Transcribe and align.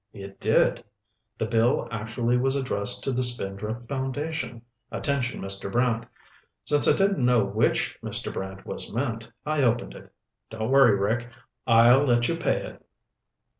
"It 0.13 0.39
did. 0.39 0.83
The 1.37 1.45
bill 1.45 1.87
actually 1.91 2.35
was 2.35 2.55
addressed 2.55 3.03
to 3.03 3.11
the 3.11 3.21
Spindrift 3.21 3.87
Foundation, 3.87 4.63
attention 4.89 5.39
Mr. 5.39 5.71
Brant. 5.71 6.07
Since 6.65 6.87
I 6.87 6.97
didn't 6.97 7.23
know 7.23 7.45
which 7.45 7.99
Mr. 8.03 8.33
Brant 8.33 8.65
was 8.65 8.91
meant, 8.91 9.29
I 9.45 9.61
opened 9.61 9.93
it. 9.93 10.11
Don't 10.49 10.71
worry, 10.71 10.95
Rick. 10.97 11.29
I'll 11.67 12.03
let 12.03 12.27
you 12.29 12.35
pay 12.35 12.63
it." 12.65 12.83